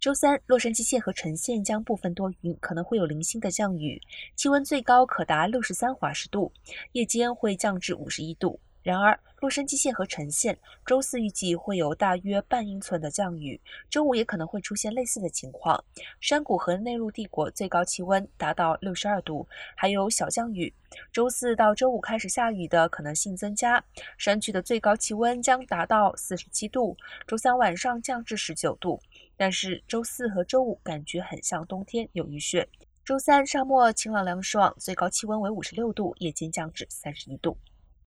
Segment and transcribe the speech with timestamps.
[0.00, 4.00] 周三，洛杉矶县和橙县将部分多云，可能会有零星的降雨，
[4.34, 6.50] 气温最高可达六十三华氏度，
[6.92, 8.58] 夜间会降至五十一度。
[8.82, 13.60] 然而，洛杉矶县和橙县周四预计会有大约半英寸的降雨，
[13.90, 15.82] 周五也可能会出现类似的情况。
[16.20, 19.46] 山谷和内陆帝国最高气温达到六十二度，
[19.76, 20.72] 还有小降雨。
[21.12, 23.84] 周四到周五开始下雨的可能性增加，
[24.16, 29.00] 山区的最高气温将达到四十七度，周三晚上降至十九度。
[29.36, 32.68] 但是周四和周五感觉很像冬天，有雨雪。
[33.04, 37.56] 周三沙漠晴朗凉爽，最高气温为五十六度，夜间降至三十一度。